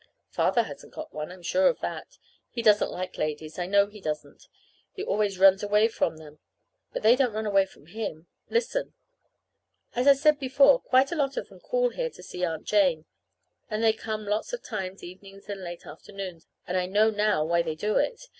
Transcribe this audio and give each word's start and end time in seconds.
Father 0.31 0.63
hasn't 0.63 0.95
got 0.95 1.13
one. 1.13 1.31
I'm 1.31 1.43
sure 1.43 1.67
of 1.67 1.79
that. 1.81 2.17
He 2.49 2.63
doesn't 2.63 2.89
like 2.89 3.19
ladies. 3.19 3.59
I 3.59 3.67
know 3.67 3.85
he 3.85 4.01
doesn't. 4.01 4.47
He 4.93 5.03
always 5.03 5.37
runs 5.37 5.61
away 5.61 5.87
from 5.89 6.17
them. 6.17 6.39
But 6.91 7.03
they 7.03 7.15
don't 7.15 7.33
run 7.35 7.45
away 7.45 7.67
from 7.67 7.85
him! 7.85 8.25
Listen. 8.49 8.95
As 9.95 10.07
I 10.07 10.13
said 10.13 10.39
before, 10.39 10.79
quite 10.79 11.11
a 11.11 11.15
lot 11.15 11.37
of 11.37 11.49
them 11.49 11.59
call 11.59 11.89
here 11.91 12.09
to 12.09 12.23
see 12.23 12.43
Aunt 12.43 12.65
Jane, 12.65 13.05
and 13.69 13.83
they 13.83 13.93
come 13.93 14.25
lots 14.25 14.53
of 14.53 14.63
times 14.63 15.03
evenings 15.03 15.47
and 15.47 15.61
late 15.61 15.85
afternoons, 15.85 16.47
and 16.65 16.77
I 16.77 16.87
know 16.87 17.11
now 17.11 17.45
why 17.45 17.61
they 17.61 17.75
do 17.75 17.97
it. 17.97 18.25